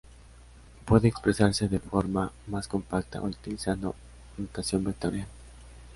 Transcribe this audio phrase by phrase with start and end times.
[0.85, 3.93] Puede expresarse de forma más compacta utilizando
[4.39, 5.27] notación vectorial.